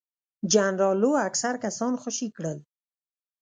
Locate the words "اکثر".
1.27-1.53